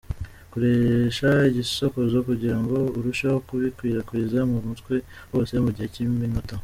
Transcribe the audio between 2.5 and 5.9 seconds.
ngo urusheho kubikwirakwiza mu mutwe hose mu gihe